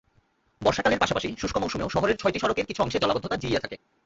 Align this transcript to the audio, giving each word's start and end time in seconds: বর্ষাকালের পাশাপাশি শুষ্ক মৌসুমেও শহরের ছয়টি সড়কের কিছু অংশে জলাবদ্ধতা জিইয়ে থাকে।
বর্ষাকালের 0.61 1.01
পাশাপাশি 1.01 1.29
শুষ্ক 1.39 1.55
মৌসুমেও 1.57 1.93
শহরের 1.95 2.19
ছয়টি 2.21 2.39
সড়কের 2.39 2.65
কিছু 2.65 2.83
অংশে 2.83 3.01
জলাবদ্ধতা 3.01 3.37
জিইয়ে 3.37 3.63
থাকে। 3.63 3.75